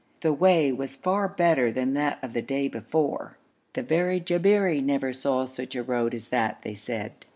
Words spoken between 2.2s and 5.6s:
of the day before; the very Jabberi never saw